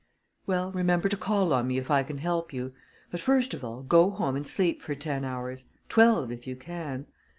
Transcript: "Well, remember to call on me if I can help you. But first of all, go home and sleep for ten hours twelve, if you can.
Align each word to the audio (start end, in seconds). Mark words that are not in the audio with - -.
"Well, 0.47 0.71
remember 0.71 1.09
to 1.09 1.15
call 1.15 1.53
on 1.53 1.67
me 1.67 1.77
if 1.77 1.91
I 1.91 2.01
can 2.01 2.17
help 2.17 2.51
you. 2.51 2.73
But 3.11 3.19
first 3.21 3.53
of 3.53 3.63
all, 3.63 3.83
go 3.83 4.09
home 4.09 4.35
and 4.35 4.47
sleep 4.47 4.81
for 4.81 4.95
ten 4.95 5.23
hours 5.23 5.65
twelve, 5.89 6.31
if 6.31 6.47
you 6.47 6.55
can. 6.55 7.05